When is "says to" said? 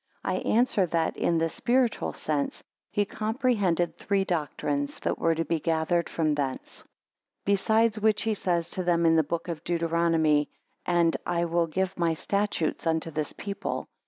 8.33-8.83